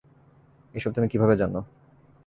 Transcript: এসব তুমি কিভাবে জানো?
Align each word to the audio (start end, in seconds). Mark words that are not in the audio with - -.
এসব 0.73 0.91
তুমি 0.95 1.07
কিভাবে 1.07 1.35
জানো? 1.35 1.59